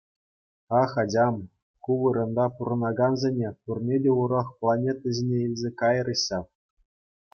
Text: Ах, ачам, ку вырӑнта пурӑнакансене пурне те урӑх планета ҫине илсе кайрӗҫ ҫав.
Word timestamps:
Ах, 0.81 0.91
ачам, 1.03 1.35
ку 1.83 1.91
вырӑнта 2.01 2.45
пурӑнакансене 2.55 3.49
пурне 3.61 3.97
те 4.03 4.11
урӑх 4.23 4.47
планета 4.63 5.07
ҫине 5.19 5.37
илсе 5.49 5.69
кайрӗҫ 5.83 6.19
ҫав. 6.27 6.45